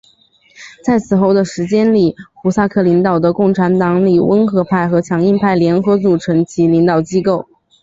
[0.83, 7.47] 在此后的时间里胡萨克领导的共产党里温和派和强硬派联合组成其领导机构。